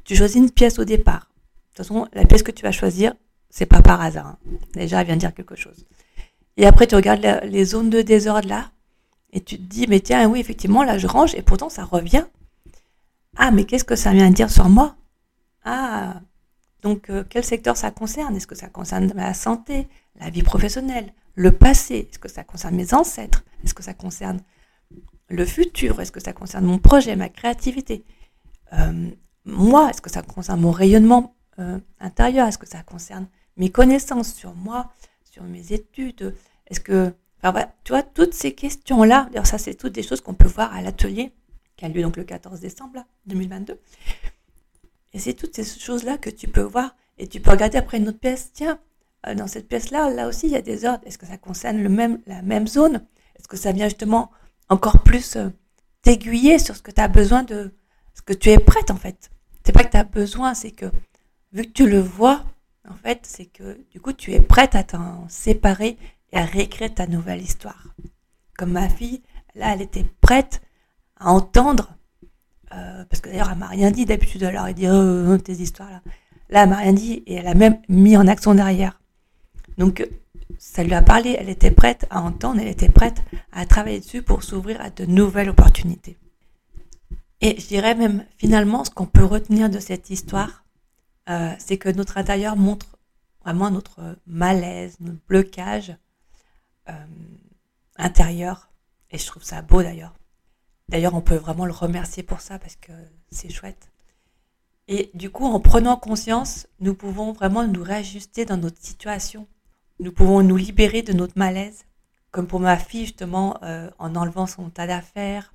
tu 0.05 0.17
choisis 0.17 0.37
une 0.37 0.51
pièce 0.51 0.79
au 0.79 0.85
départ. 0.85 1.29
De 1.31 1.77
toute 1.77 1.87
façon, 1.87 2.09
la 2.13 2.25
pièce 2.25 2.43
que 2.43 2.51
tu 2.51 2.63
vas 2.63 2.73
choisir, 2.73 3.15
c'est 3.51 3.67
pas 3.67 3.83
par 3.83 4.01
hasard. 4.01 4.27
Hein. 4.27 4.39
Déjà, 4.75 5.01
elle 5.01 5.07
vient 5.07 5.17
dire 5.17 5.35
quelque 5.35 5.57
chose. 5.57 5.87
Et 6.57 6.67
après, 6.67 6.87
tu 6.87 6.95
regardes 6.95 7.25
les 7.45 7.65
zones 7.65 7.91
de 7.91 8.03
désordre 8.03 8.49
là, 8.49 8.71
et 9.33 9.41
tu 9.41 9.57
te 9.59 9.63
dis, 9.63 9.87
mais 9.89 10.01
tiens, 10.01 10.29
oui, 10.29 10.41
effectivement, 10.41 10.83
là, 10.83 10.99
je 10.99 11.07
range, 11.07 11.35
et 11.35 11.43
pourtant, 11.43 11.69
ça 11.69 11.85
revient. 11.85 12.25
Ah, 13.39 13.51
mais 13.53 13.65
qu'est-ce 13.65 13.85
que 13.85 13.97
ça 13.97 14.13
vient 14.13 14.31
dire 14.31 14.51
sur 14.51 14.69
moi? 14.69 14.97
Ah, 15.65 16.21
donc, 16.83 17.09
euh, 17.09 17.25
quel 17.29 17.45
secteur 17.45 17.77
ça 17.77 17.91
concerne? 17.93 18.35
Est-ce 18.37 18.47
que 18.49 18.57
ça 18.57 18.69
concerne 18.69 19.13
la 19.15 19.33
santé, 19.33 19.87
la 20.21 20.29
vie 20.29 20.43
professionnelle, 20.43 21.13
le 21.35 21.53
passé? 21.53 22.09
Est-ce 22.11 22.19
que 22.19 22.29
ça 22.29 22.43
concerne 22.45 22.75
mes 22.75 22.95
ancêtres? 22.95 23.45
Est-ce 23.65 23.75
que 23.75 23.83
ça 23.85 23.95
concerne 23.95 24.41
le 25.29 25.45
futur? 25.47 26.01
Est-ce 26.01 26.11
que 26.13 26.21
ça 26.21 26.33
concerne 26.33 26.65
mon 26.65 26.79
projet, 26.79 27.15
ma 27.17 27.29
créativité? 27.29 28.05
Euh, 28.73 29.11
Moi, 29.45 29.89
est-ce 29.91 30.03
que 30.03 30.11
ça 30.11 30.23
concerne 30.23 30.61
mon 30.61 30.73
rayonnement 30.73 31.37
euh, 31.61 31.79
intérieur? 32.01 32.49
Est-ce 32.49 32.59
que 32.59 32.69
ça 32.69 32.83
concerne 32.83 33.29
mes 33.57 33.71
connaissances 33.71 34.35
sur 34.35 34.55
moi, 34.55 34.91
sur 35.25 35.45
mes 35.45 35.73
études? 35.73 36.35
Est-ce 36.67 36.81
que, 36.81 37.15
enfin, 37.43 37.67
tu 37.85 37.93
vois, 37.93 38.03
toutes 38.03 38.35
ces 38.35 38.53
questions-là, 38.53 39.29
d'ailleurs, 39.31 39.47
ça, 39.47 39.59
c'est 39.59 39.75
toutes 39.75 39.93
des 39.95 40.03
choses 40.03 40.21
qu'on 40.21 40.35
peut 40.35 40.49
voir 40.49 40.75
à 40.75 40.83
l'atelier 40.83 41.33
qui 41.79 41.85
a 41.85 41.89
lieu 41.89 42.03
donc 42.03 42.17
le 42.17 42.25
14 42.25 42.61
décembre 42.61 43.05
2022. 43.27 43.81
Et 45.15 45.19
c'est 45.19 45.33
toutes 45.33 45.55
ces 45.55 45.65
choses-là 45.65 46.19
que 46.19 46.29
tu 46.29 46.49
peux 46.49 46.61
voir 46.61 46.95
et 47.17 47.29
tu 47.29 47.41
peux 47.41 47.51
regarder 47.51 47.79
après 47.79 47.97
une 47.99 48.09
autre 48.09 48.19
pièce. 48.19 48.51
Tiens, 48.53 48.79
euh, 49.27 49.35
dans 49.35 49.47
cette 49.47 49.69
pièce-là, 49.69 50.11
là 50.11 50.29
aussi, 50.29 50.47
il 50.47 50.53
y 50.53 50.57
a 50.57 50.63
des 50.63 50.85
ordres. 50.85 51.07
Est-ce 51.07 51.17
que 51.17 51.27
ça 51.27 51.39
concerne 51.39 51.83
le 51.83 51.89
même, 51.89 52.21
la 52.27 52.43
même 52.43 52.67
zone? 52.67 53.07
Est-ce 53.39 53.49
que 53.49 53.57
ça 53.57 53.73
vient 53.73 53.87
justement 53.87 54.31
encore 54.69 55.03
plus 55.03 55.37
euh, 55.37 55.49
t'aiguiller 56.03 56.59
sur 56.59 56.77
ce 56.77 56.83
que 56.83 56.91
tu 56.91 57.01
as 57.01 57.09
besoin 57.09 57.45
de, 57.45 57.73
ce 58.13 58.23
que 58.23 58.35
tu 58.35 58.51
es 58.51 58.59
prête 58.59 58.91
en 58.91 58.97
fait? 58.97 59.31
C'est 59.65 59.73
pas 59.73 59.85
que 59.85 59.91
tu 59.91 59.97
as 59.97 60.05
besoin, 60.05 60.55
c'est 60.55 60.73
que 60.73 60.87
vu 61.53 61.63
que 61.63 61.73
tu 61.73 61.89
le 61.89 62.01
vois, 62.01 62.45
en 62.89 62.95
fait, 62.95 63.21
c'est 63.23 63.47
que 63.47 63.81
du 63.93 64.01
coup 64.01 64.13
tu 64.13 64.33
es 64.33 64.41
prête 64.41 64.75
à 64.75 64.83
t'en 64.83 65.29
séparer 65.29 65.97
et 66.33 66.37
à 66.37 66.45
réécrire 66.45 66.93
ta 66.93 67.07
nouvelle 67.07 67.41
histoire. 67.41 67.95
Comme 68.57 68.73
ma 68.73 68.89
fille, 68.89 69.23
là, 69.55 69.75
elle 69.75 69.83
était 69.83 70.07
prête 70.21 70.61
à 71.21 71.31
entendre, 71.31 71.91
euh, 72.75 73.05
parce 73.09 73.21
que 73.21 73.29
d'ailleurs 73.29 73.51
elle 73.51 73.59
m'a 73.59 73.69
rien 73.69 73.91
dit 73.91 74.05
d'habitude, 74.05 74.43
alors 74.45 74.67
elle 74.67 74.75
dit 74.75 74.89
oh, 74.89 75.37
tes 75.39 75.55
histoires 75.55 75.91
là. 75.91 76.01
Là, 76.51 76.63
elle 76.63 76.71
m'a 76.71 76.77
rien 76.77 76.93
dit 76.93 77.23
et 77.27 77.35
elle 77.35 77.47
a 77.47 77.55
même 77.55 77.79
mis 77.89 78.17
en 78.17 78.27
action 78.27 78.55
derrière. 78.55 79.01
Donc 79.77 80.09
ça 80.59 80.83
lui 80.83 80.95
a 80.95 81.03
parlé, 81.03 81.37
elle 81.39 81.51
était 81.51 81.71
prête 81.71 82.07
à 82.11 82.23
entendre, 82.23 82.61
elle 82.61 82.69
était 82.69 82.89
prête 82.89 83.23
à 83.53 83.67
travailler 83.67 84.01
dessus 84.01 84.23
pour 84.23 84.43
s'ouvrir 84.43 84.81
à 84.81 84.91
de 84.91 85.05
nouvelles 85.05 85.51
opportunités. 85.51 86.17
Et 87.41 87.61
je 87.61 87.67
dirais 87.67 87.95
même 87.95 88.25
finalement 88.39 88.85
ce 88.85 88.91
qu'on 88.91 89.07
peut 89.07 89.25
retenir 89.25 89.71
de 89.71 89.79
cette 89.79 90.11
histoire, 90.11 90.65
euh, 91.29 91.53
c'est 91.59 91.77
que 91.77 91.91
notre 91.91 92.19
intérieur 92.19 92.57
montre 92.57 92.99
vraiment 93.45 93.71
notre 93.71 94.17
malaise, 94.27 94.97
notre 95.01 95.21
blocage 95.29 95.95
euh, 96.89 96.93
intérieur. 97.97 98.71
Et 99.11 99.19
je 99.19 99.27
trouve 99.27 99.45
ça 99.45 99.63
beau 99.63 99.83
d'ailleurs. 99.83 100.15
D'ailleurs, 100.89 101.15
on 101.15 101.21
peut 101.21 101.37
vraiment 101.37 101.67
le 101.67 101.73
remercier 101.73 102.23
pour 102.23 102.41
ça 102.41 102.59
parce 102.59 102.77
que 102.77 102.93
c'est 103.31 103.51
chouette. 103.51 103.91
Et 104.87 105.11
du 105.15 105.31
coup, 105.31 105.45
en 105.45 105.61
prenant 105.61 105.97
conscience, 105.97 106.67
nous 106.81 106.95
pouvons 106.95 107.33
vraiment 107.33 107.67
nous 107.67 107.83
réajuster 107.83 108.47
dans 108.47 108.57
notre 108.57 108.81
situation 108.81 109.47
nous 110.01 110.13
pouvons 110.13 110.43
nous 110.43 110.57
libérer 110.57 111.03
de 111.03 111.13
notre 111.13 111.39
malaise, 111.39 111.85
comme 112.31 112.47
pour 112.47 112.61
ma 112.61 112.77
fille 112.77 113.07
justement, 113.07 113.59
euh, 113.63 113.91
en 113.99 114.15
enlevant 114.15 114.47
son 114.47 114.71
tas 114.71 114.87
d'affaires, 114.87 115.53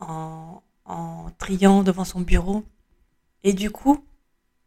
en, 0.00 0.62
en 0.84 1.30
triant 1.38 1.82
devant 1.82 2.04
son 2.04 2.20
bureau. 2.20 2.64
Et 3.44 3.52
du 3.52 3.70
coup, 3.70 4.04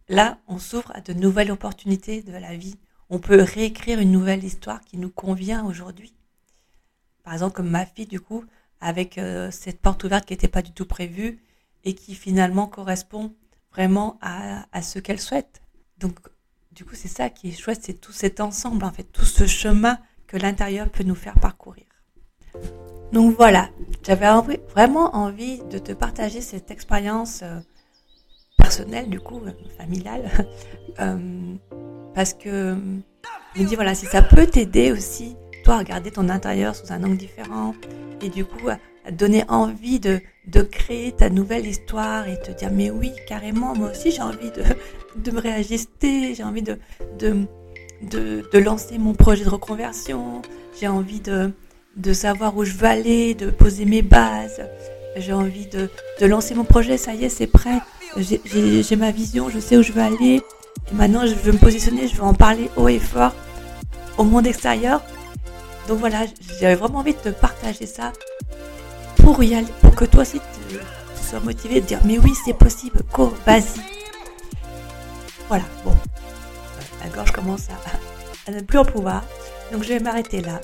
là, 0.07 0.37
on 0.47 0.59
s'ouvre 0.59 0.91
à 0.95 1.01
de 1.01 1.13
nouvelles 1.13 1.51
opportunités 1.51 2.21
de 2.21 2.31
la 2.31 2.55
vie. 2.55 2.77
On 3.09 3.19
peut 3.19 3.41
réécrire 3.41 3.99
une 3.99 4.11
nouvelle 4.11 4.43
histoire 4.43 4.81
qui 4.81 4.97
nous 4.97 5.09
convient 5.09 5.65
aujourd'hui. 5.65 6.13
Par 7.23 7.33
exemple, 7.33 7.55
comme 7.55 7.69
ma 7.69 7.85
fille, 7.85 8.07
du 8.07 8.21
coup, 8.21 8.45
avec 8.81 9.17
euh, 9.17 9.49
cette 9.51 9.79
porte 9.79 10.03
ouverte 10.03 10.25
qui 10.25 10.33
n'était 10.33 10.47
pas 10.47 10.61
du 10.61 10.71
tout 10.71 10.85
prévue 10.85 11.41
et 11.83 11.93
qui 11.93 12.15
finalement 12.15 12.67
correspond 12.67 13.33
vraiment 13.71 14.17
à, 14.21 14.65
à 14.71 14.81
ce 14.81 14.99
qu'elle 14.99 15.19
souhaite. 15.19 15.61
Donc, 15.99 16.17
du 16.71 16.83
coup, 16.83 16.95
c'est 16.95 17.07
ça 17.07 17.29
qui 17.29 17.49
est 17.49 17.59
chouette, 17.59 17.81
c'est 17.83 17.99
tout 17.99 18.11
cet 18.11 18.39
ensemble, 18.39 18.83
en 18.83 18.91
fait, 18.91 19.03
tout 19.03 19.25
ce 19.25 19.45
chemin 19.45 19.99
que 20.27 20.37
l'intérieur 20.37 20.89
peut 20.89 21.03
nous 21.03 21.15
faire 21.15 21.39
parcourir. 21.39 21.85
Donc 23.11 23.35
voilà, 23.35 23.69
j'avais 24.03 24.27
vraiment 24.73 25.15
envie 25.15 25.61
de 25.69 25.77
te 25.77 25.91
partager 25.91 26.41
cette 26.41 26.71
expérience 26.71 27.41
euh, 27.43 27.59
personnelle, 28.57 29.09
du 29.09 29.19
coup, 29.19 29.41
euh, 29.45 29.51
familiale, 29.77 30.29
parce 32.15 32.33
que 32.33 32.77
je 33.55 33.61
me 33.61 33.67
dis, 33.67 33.75
voilà, 33.75 33.95
si 33.95 34.05
ça 34.05 34.21
peut 34.21 34.47
t'aider 34.47 34.91
aussi, 34.91 35.35
toi, 35.63 35.75
à 35.75 35.77
regarder 35.79 36.11
ton 36.11 36.29
intérieur 36.29 36.75
sous 36.75 36.91
un 36.91 37.03
angle 37.03 37.17
différent, 37.17 37.75
et 38.21 38.29
du 38.29 38.45
coup, 38.45 38.69
à 38.69 39.11
donner 39.11 39.43
envie 39.47 39.99
de, 39.99 40.21
de 40.47 40.61
créer 40.61 41.11
ta 41.11 41.29
nouvelle 41.29 41.65
histoire 41.65 42.27
et 42.27 42.39
te 42.39 42.51
dire 42.51 42.69
mais 42.71 42.91
oui 42.91 43.11
carrément 43.27 43.75
moi 43.75 43.91
aussi 43.91 44.11
j'ai 44.11 44.21
envie 44.21 44.51
de, 44.51 44.63
de 45.15 45.31
me 45.31 45.39
réajuster 45.39 46.35
j'ai 46.35 46.43
envie 46.43 46.61
de, 46.61 46.77
de, 47.17 47.45
de, 48.03 48.47
de, 48.51 48.59
lancer 48.59 48.97
mon 48.97 49.13
projet 49.13 49.43
de 49.43 49.49
reconversion 49.49 50.41
j'ai 50.79 50.87
envie 50.87 51.19
de, 51.19 51.51
de 51.95 52.13
savoir 52.13 52.55
où 52.55 52.63
je 52.63 52.73
veux 52.73 52.87
aller 52.87 53.33
de 53.33 53.49
poser 53.49 53.85
mes 53.85 54.01
bases 54.01 54.61
j'ai 55.15 55.33
envie 55.33 55.65
de, 55.65 55.89
de 56.19 56.25
lancer 56.25 56.53
mon 56.53 56.63
projet 56.63 56.97
ça 56.97 57.13
y 57.13 57.25
est 57.25 57.29
c'est 57.29 57.47
prêt 57.47 57.79
j'ai 58.17 58.95
ma 58.95 59.11
vision 59.11 59.49
je 59.49 59.59
sais 59.59 59.77
où 59.77 59.81
je 59.81 59.93
veux 59.93 60.01
aller 60.01 60.41
et 60.91 60.95
maintenant 60.95 61.25
je 61.25 61.33
veux 61.33 61.53
me 61.53 61.57
positionner 61.57 62.07
je 62.07 62.15
veux 62.15 62.23
en 62.23 62.33
parler 62.33 62.69
haut 62.77 62.87
et 62.87 62.99
fort 62.99 63.33
au 64.17 64.23
monde 64.23 64.45
extérieur 64.45 65.01
donc 65.87 65.99
voilà 65.99 66.25
j'avais 66.59 66.75
vraiment 66.75 66.99
envie 66.99 67.13
de 67.13 67.19
te 67.19 67.29
partager 67.29 67.85
ça 67.85 68.13
pour 69.17 69.43
y 69.43 69.55
aller, 69.55 69.67
pour 69.81 69.95
que 69.95 70.05
toi 70.05 70.21
aussi 70.21 70.39
tu, 70.69 70.77
sois 71.21 71.39
motivé 71.39 71.81
de 71.81 71.85
dire 71.85 71.99
mais 72.05 72.17
oui 72.17 72.33
c'est 72.45 72.53
possible, 72.53 73.01
go, 73.13 73.33
vas-y. 73.45 73.81
Voilà, 75.47 75.65
bon. 75.83 75.93
la 77.03 77.09
gorge 77.09 77.31
commence 77.31 77.67
à, 78.47 78.51
ne 78.51 78.61
plus 78.61 78.77
en 78.77 78.85
pouvoir. 78.85 79.23
Donc 79.73 79.83
je 79.83 79.89
vais 79.89 79.99
m'arrêter 79.99 80.39
là. 80.39 80.61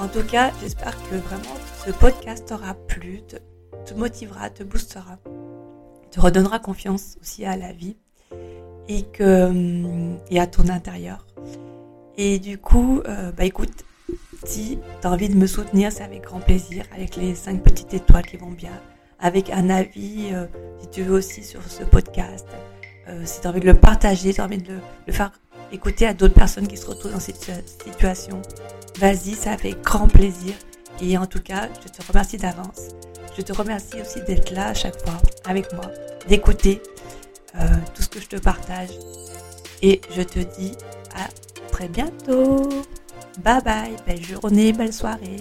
En 0.00 0.08
tout 0.08 0.24
cas, 0.24 0.50
j'espère 0.60 0.96
que 1.08 1.14
vraiment 1.14 1.54
ce 1.86 1.92
podcast 1.92 2.48
t'aura 2.48 2.74
plu, 2.74 3.22
te, 3.22 3.36
te, 3.86 3.94
motivera, 3.94 4.50
te 4.50 4.64
boostera, 4.64 5.18
te 6.10 6.18
redonnera 6.18 6.58
confiance 6.58 7.16
aussi 7.20 7.44
à 7.44 7.56
la 7.56 7.72
vie 7.72 7.96
et 8.88 9.04
que 9.04 9.52
et 10.30 10.40
à 10.40 10.48
ton 10.48 10.68
intérieur. 10.68 11.24
Et 12.16 12.40
du 12.40 12.58
coup, 12.58 13.02
euh, 13.06 13.30
bah 13.30 13.44
écoute, 13.44 13.84
si 14.44 14.78
tu 15.00 15.06
as 15.06 15.10
envie 15.10 15.28
de 15.28 15.36
me 15.36 15.46
soutenir, 15.46 15.92
c'est 15.92 16.02
avec 16.02 16.22
grand 16.22 16.40
plaisir, 16.40 16.84
avec 16.94 17.16
les 17.16 17.34
cinq 17.34 17.62
petites 17.62 17.94
étoiles 17.94 18.26
qui 18.26 18.36
vont 18.36 18.50
bien, 18.50 18.72
avec 19.20 19.50
un 19.50 19.70
avis, 19.70 20.30
euh, 20.32 20.46
si 20.80 20.88
tu 20.88 21.02
veux 21.02 21.14
aussi 21.14 21.44
sur 21.44 21.62
ce 21.62 21.84
podcast, 21.84 22.46
euh, 23.08 23.22
si 23.24 23.40
tu 23.40 23.46
as 23.46 23.50
envie 23.50 23.60
de 23.60 23.66
le 23.66 23.74
partager, 23.74 24.30
si 24.30 24.34
tu 24.34 24.40
as 24.40 24.44
envie 24.44 24.58
de 24.58 24.74
le, 25.06 25.12
faire 25.12 25.32
écouter 25.70 26.06
à 26.06 26.14
d'autres 26.14 26.34
personnes 26.34 26.66
qui 26.66 26.76
se 26.76 26.86
retrouvent 26.86 27.12
dans 27.12 27.20
cette 27.20 27.50
situation, 27.84 28.42
vas-y, 28.98 29.34
ça 29.34 29.56
fait 29.56 29.76
grand 29.82 30.08
plaisir. 30.08 30.54
Et 31.00 31.16
en 31.16 31.26
tout 31.26 31.40
cas, 31.40 31.68
je 31.82 31.88
te 31.88 32.06
remercie 32.06 32.36
d'avance. 32.36 32.88
Je 33.36 33.42
te 33.42 33.52
remercie 33.52 34.00
aussi 34.00 34.20
d'être 34.22 34.50
là 34.50 34.68
à 34.68 34.74
chaque 34.74 35.00
fois 35.02 35.16
avec 35.46 35.72
moi, 35.72 35.90
d'écouter 36.28 36.82
euh, 37.54 37.66
tout 37.94 38.02
ce 38.02 38.08
que 38.08 38.20
je 38.20 38.28
te 38.28 38.36
partage. 38.36 38.90
Et 39.80 40.00
je 40.14 40.22
te 40.22 40.38
dis 40.38 40.72
à 41.14 41.28
très 41.70 41.88
bientôt. 41.88 42.68
Bye 43.38 43.62
bye, 43.64 43.96
belle 44.06 44.22
journée, 44.22 44.72
belle 44.72 44.92
soirée. 44.92 45.40